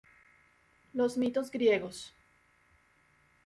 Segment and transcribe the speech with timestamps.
[0.93, 2.15] Los Mitos Griegos.